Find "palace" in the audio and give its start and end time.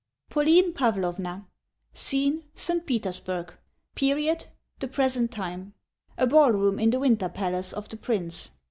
7.29-7.71